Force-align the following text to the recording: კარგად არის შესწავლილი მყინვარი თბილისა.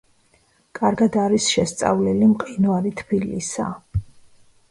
კარგად 0.79 1.17
არის 1.23 1.49
შესწავლილი 1.57 2.29
მყინვარი 2.31 2.93
თბილისა. 3.01 3.67